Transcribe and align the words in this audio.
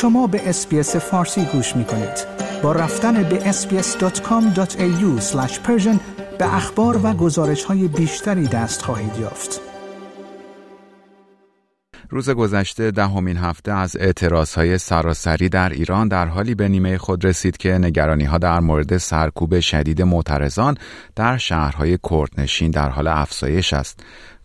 شما 0.00 0.26
به 0.26 0.48
اسپیس 0.48 0.96
فارسی 0.96 1.44
گوش 1.44 1.76
می 1.76 1.84
کنید. 1.84 2.26
با 2.62 2.72
رفتن 2.72 3.22
به 3.22 3.52
sbs.com.au 3.52 5.22
به 6.38 6.54
اخبار 6.54 7.00
و 7.06 7.14
گزارش 7.14 7.64
های 7.64 7.88
بیشتری 7.88 8.46
دست 8.46 8.82
خواهید 8.82 9.16
یافت. 9.20 9.60
روز 12.10 12.30
گذشته 12.30 12.90
دهمین 12.90 13.36
هفته 13.36 13.72
از 13.72 13.96
اعتراض 13.96 14.54
های 14.54 14.78
سراسری 14.78 15.48
در 15.48 15.68
ایران 15.68 16.08
در 16.08 16.26
حالی 16.26 16.54
به 16.54 16.68
نیمه 16.68 16.98
خود 16.98 17.24
رسید 17.24 17.56
که 17.56 17.78
نگرانی 17.78 18.24
ها 18.24 18.38
در 18.38 18.60
مورد 18.60 18.96
سرکوب 18.96 19.60
شدید 19.60 20.02
معترضان 20.02 20.74
در 21.16 21.36
شهرهای 21.36 21.98
کردنشین 22.10 22.70
در 22.70 22.88
حال 22.88 23.06
افزایش 23.06 23.72
است. 23.72 24.00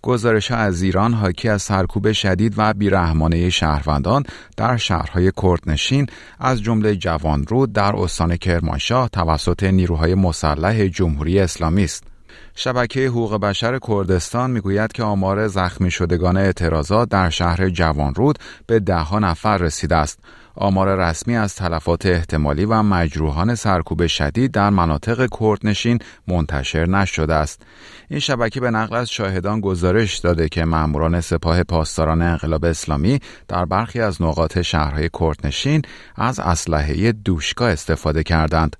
گزارش 0.05 0.51
ها 0.51 0.57
از 0.57 0.81
ایران 0.81 1.13
حاکی 1.13 1.49
از 1.49 1.61
سرکوب 1.61 2.11
شدید 2.11 2.53
و 2.57 2.73
بیرحمانه 2.73 3.49
شهروندان 3.49 4.23
در 4.57 4.77
شهرهای 4.77 5.31
کردنشین 5.41 6.07
از 6.39 6.61
جمله 6.61 6.95
جوانرود 6.95 7.73
در 7.73 7.95
استان 7.95 8.37
کرمانشاه 8.37 9.09
توسط 9.09 9.63
نیروهای 9.63 10.15
مسلح 10.15 10.87
جمهوری 10.87 11.39
اسلامی 11.39 11.83
است. 11.83 12.14
شبکه 12.55 13.07
حقوق 13.07 13.37
بشر 13.37 13.79
کردستان 13.79 14.51
می‌گوید 14.51 14.91
که 14.91 15.03
آمار 15.03 15.47
زخمی 15.47 15.91
شدگان 15.91 16.37
اعتراضات 16.37 17.09
در 17.09 17.29
شهر 17.29 17.69
جوانرود 17.69 18.39
به 18.67 18.79
ده 18.79 19.15
نفر 19.15 19.57
رسیده 19.57 19.95
است. 19.95 20.19
آمار 20.57 20.95
رسمی 20.95 21.37
از 21.37 21.55
تلفات 21.55 22.05
احتمالی 22.05 22.65
و 22.65 22.83
مجروحان 22.83 23.55
سرکوب 23.55 24.07
شدید 24.07 24.51
در 24.51 24.69
مناطق 24.69 25.27
کردنشین 25.39 25.99
منتشر 26.27 26.85
نشده 26.85 27.33
است. 27.33 27.61
این 28.09 28.19
شبکه 28.19 28.59
به 28.59 28.71
نقل 28.71 28.95
از 28.95 29.09
شاهدان 29.09 29.61
گزارش 29.61 30.17
داده 30.17 30.49
که 30.49 30.65
ماموران 30.65 31.21
سپاه 31.21 31.63
پاسداران 31.63 32.21
انقلاب 32.21 32.65
اسلامی 32.65 33.19
در 33.47 33.65
برخی 33.65 34.01
از 34.01 34.21
نقاط 34.21 34.61
شهرهای 34.61 35.09
کردنشین 35.19 35.81
از 36.15 36.39
اسلحه 36.39 37.11
دوشکا 37.11 37.67
استفاده 37.67 38.23
کردند. 38.23 38.75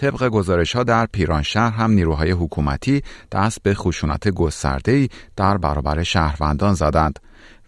طبق 0.00 0.28
گزارش 0.28 0.76
ها 0.76 0.82
در 0.82 1.06
پیرانشهر 1.06 1.70
هم 1.70 1.90
نیروهای 1.90 2.30
حکومتی 2.30 3.02
دست 3.32 3.62
به 3.62 3.74
خشونت 3.74 4.28
گسترده 4.28 5.08
در 5.36 5.58
برابر 5.58 6.02
شهروندان 6.02 6.74
زدند. 6.74 7.18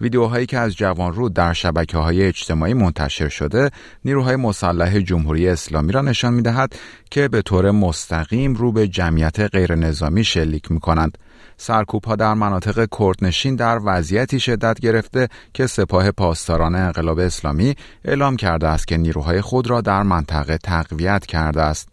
ویدیوهایی 0.00 0.46
که 0.46 0.58
از 0.58 0.76
جوان 0.76 1.12
رو 1.12 1.28
در 1.28 1.52
شبکه 1.52 1.98
های 1.98 2.22
اجتماعی 2.22 2.74
منتشر 2.74 3.28
شده 3.28 3.70
نیروهای 4.04 4.36
مسلح 4.36 5.00
جمهوری 5.00 5.48
اسلامی 5.48 5.92
را 5.92 6.00
نشان 6.00 6.34
می 6.34 6.42
دهد 6.42 6.76
که 7.10 7.28
به 7.28 7.42
طور 7.42 7.70
مستقیم 7.70 8.54
رو 8.54 8.72
به 8.72 8.88
جمعیت 8.88 9.40
غیر 9.40 9.74
نظامی 9.74 10.24
شلیک 10.24 10.72
می 10.72 10.80
کنند. 10.80 11.18
سرکوب 11.56 12.04
ها 12.04 12.16
در 12.16 12.34
مناطق 12.34 12.88
کردنشین 12.98 13.56
در 13.56 13.80
وضعیتی 13.84 14.40
شدت 14.40 14.80
گرفته 14.80 15.28
که 15.54 15.66
سپاه 15.66 16.10
پاسداران 16.10 16.74
انقلاب 16.74 17.18
اسلامی 17.18 17.74
اعلام 18.04 18.36
کرده 18.36 18.68
است 18.68 18.88
که 18.88 18.96
نیروهای 18.96 19.40
خود 19.40 19.70
را 19.70 19.80
در 19.80 20.02
منطقه 20.02 20.58
تقویت 20.58 21.26
کرده 21.26 21.62
است. 21.62 21.88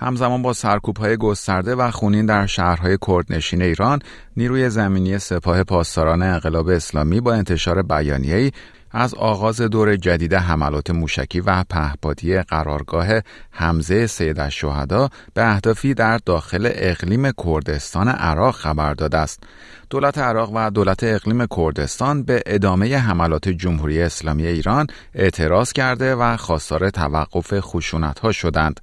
همزمان 0.00 0.42
با 0.42 0.54
های 0.98 1.16
گسترده 1.16 1.74
و 1.74 1.90
خونین 1.90 2.26
در 2.26 2.46
شهرهای 2.46 2.98
کردنشین 3.06 3.62
ایران 3.62 3.98
نیروی 4.36 4.70
زمینی 4.70 5.18
سپاه 5.18 5.64
پاسداران 5.64 6.22
انقلاب 6.22 6.68
اسلامی 6.68 7.20
با 7.20 7.32
انتشار 7.32 7.82
بیانیه‌ای 7.82 8.52
از 8.92 9.14
آغاز 9.14 9.60
دور 9.60 9.96
جدید 9.96 10.34
حملات 10.34 10.90
موشکی 10.90 11.40
و 11.40 11.64
پهپادی 11.70 12.38
قرارگاه 12.38 13.06
حمزه 13.50 14.06
سید 14.06 14.40
الشهدا 14.40 15.08
به 15.34 15.44
اهدافی 15.44 15.94
در 15.94 16.18
داخل 16.26 16.70
اقلیم 16.74 17.32
کردستان 17.44 18.08
عراق 18.08 18.54
خبر 18.54 18.94
داده 18.94 19.18
است. 19.18 19.42
دولت 19.90 20.18
عراق 20.18 20.50
و 20.54 20.70
دولت 20.70 21.04
اقلیم 21.04 21.46
کردستان 21.46 22.22
به 22.22 22.42
ادامه 22.46 22.96
حملات 22.96 23.48
جمهوری 23.48 24.02
اسلامی 24.02 24.46
ایران 24.46 24.86
اعتراض 25.14 25.72
کرده 25.72 26.14
و 26.14 26.36
خواستار 26.36 26.90
توقف 26.90 27.60
خشونت‌ها 27.60 28.32
شدند. 28.32 28.80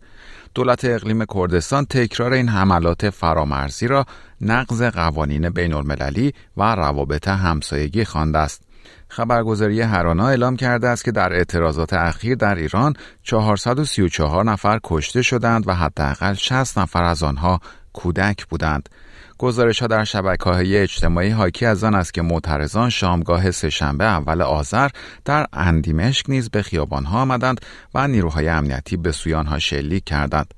دولت 0.58 0.86
اقلیم 0.86 1.26
کردستان 1.26 1.86
تکرار 1.86 2.34
این 2.34 2.50
حملات 2.50 3.10
فرامرزی 3.10 3.88
را 3.88 4.06
نقض 4.42 4.82
قوانین 4.82 5.50
بین 5.50 5.74
المللی 5.74 6.34
و 6.58 6.76
روابط 6.76 7.28
همسایگی 7.28 8.06
خوانده 8.06 8.38
است. 8.38 8.62
خبرگزاری 9.08 9.82
هرانا 9.82 10.28
اعلام 10.28 10.56
کرده 10.56 10.88
است 10.88 11.04
که 11.06 11.12
در 11.12 11.34
اعتراضات 11.34 11.94
اخیر 11.94 12.36
در 12.36 12.56
ایران 12.56 12.94
434 13.24 14.44
نفر 14.44 14.80
کشته 14.84 15.22
شدند 15.22 15.68
و 15.68 15.74
حداقل 15.74 16.34
60 16.34 16.78
نفر 16.78 17.04
از 17.04 17.24
آنها 17.24 17.60
کودک 17.94 18.46
بودند. 18.46 18.90
گزارش 19.38 19.80
ها 19.80 19.88
در 19.88 20.04
شبکه 20.04 20.50
های 20.50 20.78
اجتماعی 20.78 21.30
حاکی 21.30 21.66
از 21.66 21.84
آن 21.84 21.96
است 21.96 22.14
که 22.14 22.22
معترضان 22.22 22.90
شامگاه 22.90 23.52
سهشنبه 23.52 24.06
اول 24.06 24.42
آذر 24.42 24.90
در 25.26 25.46
اندیمشک 25.54 26.30
نیز 26.30 26.50
به 26.50 26.62
خیابان 26.62 27.06
ها 27.06 27.22
آمدند 27.22 27.62
و 27.94 28.08
نیروهای 28.08 28.48
امنیتی 28.48 28.98
به 28.98 29.12
سوی 29.12 29.34
آنها 29.34 29.60
شلیک 29.60 30.04
کردند. 30.04 30.54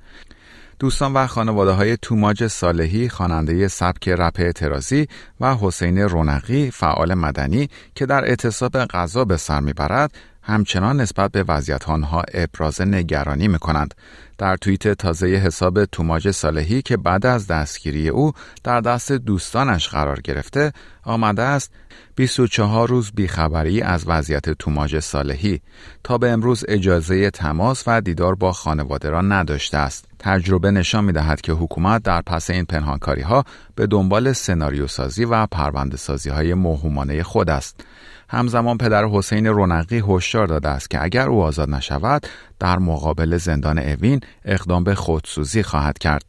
دوستان 0.79 1.13
و 1.13 1.28
خانواده 1.28 1.72
های 1.72 1.97
توماج 1.97 2.47
صالحی 2.47 3.09
خواننده 3.09 3.68
سبک 3.68 4.09
رپ 4.09 4.35
اعتراضی 4.39 5.07
و 5.39 5.56
حسین 5.56 6.00
رونقی 6.00 6.72
فعال 6.72 7.13
مدنی 7.13 7.69
که 7.95 8.06
در 8.06 8.25
اعتصاب 8.25 8.78
غذا 8.78 9.25
به 9.25 9.38
سر 9.38 9.59
می‌برد 9.59 10.12
همچنان 10.49 11.01
نسبت 11.01 11.31
به 11.31 11.43
وضعیت 11.47 11.89
آنها 11.89 12.23
ابراز 12.33 12.81
نگرانی 12.81 13.47
می 13.47 13.59
کنند. 13.59 13.93
در 14.37 14.57
توییت 14.57 14.87
تازه 14.87 15.27
حساب 15.27 15.85
توماج 15.85 16.31
صالحی 16.31 16.81
که 16.81 16.97
بعد 16.97 17.25
از 17.25 17.47
دستگیری 17.47 18.09
او 18.09 18.31
در 18.63 18.81
دست 18.81 19.11
دوستانش 19.11 19.88
قرار 19.88 20.19
گرفته 20.21 20.73
آمده 21.03 21.41
است 21.41 21.71
24 22.15 22.88
روز 22.88 23.11
بیخبری 23.11 23.81
از 23.81 24.03
وضعیت 24.07 24.49
توماج 24.49 24.99
صالحی 24.99 25.61
تا 26.03 26.17
به 26.17 26.29
امروز 26.29 26.65
اجازه 26.67 27.29
تماس 27.29 27.83
و 27.88 28.01
دیدار 28.01 28.35
با 28.35 28.51
خانواده 28.51 29.09
را 29.09 29.21
نداشته 29.21 29.77
است. 29.77 30.05
تجربه 30.19 30.71
نشان 30.71 31.03
می 31.03 31.11
دهد 31.11 31.41
که 31.41 31.51
حکومت 31.51 32.03
در 32.03 32.21
پس 32.21 32.49
این 32.49 32.65
پنهانکاری 32.65 33.21
ها 33.21 33.43
به 33.75 33.88
دنبال 33.88 34.33
سناریو 34.33 34.88
سازی 34.88 35.25
و 35.25 35.45
پرونده 35.45 35.97
سازی 35.97 36.29
های 36.29 37.23
خود 37.23 37.49
است. 37.49 37.83
همزمان 38.29 38.78
پدر 38.78 39.06
حسین 39.06 39.45
رونقی 39.47 40.03
هشدار 40.07 40.47
داده 40.47 40.69
است 40.69 40.90
که 40.90 41.03
اگر 41.03 41.29
او 41.29 41.44
آزاد 41.44 41.69
نشود 41.69 42.28
در 42.59 42.79
مقابل 42.79 43.38
زندان 43.38 43.79
اوین 43.79 44.19
اقدام 44.45 44.84
به 44.84 44.95
خودسوزی 44.95 45.63
خواهد 45.63 45.97
کرد. 45.97 46.23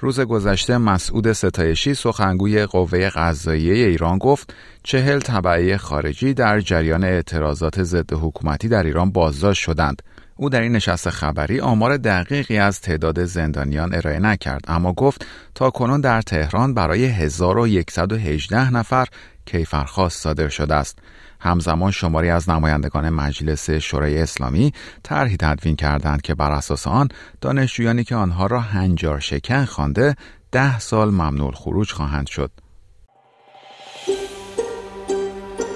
روز 0.00 0.20
گذشته 0.20 0.78
مسعود 0.78 1.32
ستایشی 1.32 1.94
سخنگوی 1.94 2.66
قوه 2.66 3.08
قضاییه 3.08 3.86
ایران 3.86 4.18
گفت 4.18 4.54
چهل 4.82 5.18
طبعه 5.18 5.76
خارجی 5.76 6.34
در 6.34 6.60
جریان 6.60 7.04
اعتراضات 7.04 7.82
ضد 7.82 8.12
حکومتی 8.12 8.68
در 8.68 8.82
ایران 8.82 9.10
بازداشت 9.10 9.62
شدند. 9.62 10.02
او 10.36 10.50
در 10.50 10.60
این 10.60 10.72
نشست 10.72 11.10
خبری 11.10 11.60
آمار 11.60 11.96
دقیقی 11.96 12.58
از 12.58 12.80
تعداد 12.80 13.24
زندانیان 13.24 13.94
ارائه 13.94 14.18
نکرد 14.18 14.64
اما 14.68 14.92
گفت 14.92 15.26
تا 15.54 15.70
کنون 15.70 16.00
در 16.00 16.22
تهران 16.22 16.74
برای 16.74 17.04
1118 17.04 18.70
نفر 18.70 19.06
کیفرخواست 19.46 20.22
صادر 20.22 20.48
شده 20.48 20.74
است. 20.74 20.98
همزمان 21.44 21.90
شماری 21.90 22.30
از 22.30 22.50
نمایندگان 22.50 23.10
مجلس 23.10 23.70
شورای 23.70 24.18
اسلامی 24.18 24.72
طرحی 25.02 25.36
تدوین 25.36 25.76
کردند 25.76 26.22
که 26.22 26.34
بر 26.34 26.52
اساس 26.52 26.86
آن 26.86 27.08
دانشجویانی 27.40 28.04
که 28.04 28.16
آنها 28.16 28.46
را 28.46 28.60
هنجار 28.60 29.20
شکن 29.20 29.64
خوانده 29.64 30.14
ده 30.52 30.78
سال 30.78 31.10
ممنوع 31.10 31.52
خروج 31.54 31.92
خواهند 31.92 32.26
شد. 32.26 32.50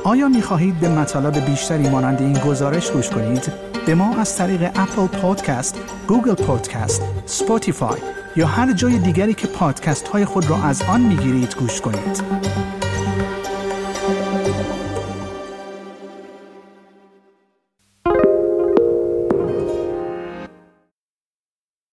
آیا 0.05 0.29
می 0.29 0.43
خواهید 0.43 0.81
به 0.81 0.89
مطالب 0.89 1.45
بیشتری 1.47 1.89
مانند 1.89 2.23
این 2.23 2.39
گزارش 2.39 2.91
گوش 2.91 3.11
کنید؟ 3.11 3.53
به 3.87 3.95
ما 3.95 4.17
از 4.17 4.37
طریق 4.37 4.63
اپل 4.63 5.07
پادکست، 5.07 5.81
گوگل 6.07 6.35
پادکست، 6.35 7.03
سپوتیفای 7.27 7.99
یا 8.37 8.47
هر 8.47 8.73
جای 8.73 8.99
دیگری 8.99 9.35
که 9.35 9.47
پادکست 9.47 10.09
های 10.09 10.25
خود 10.25 10.51
را 10.51 10.57
از 10.57 10.83
آن 10.83 11.01
می 11.01 11.17
گیرید 11.17 11.55
گوش 11.55 11.81
کنید. 11.81 12.23